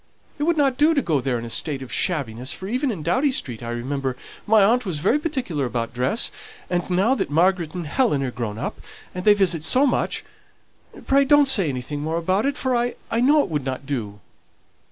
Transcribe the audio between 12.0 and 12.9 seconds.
more about it, for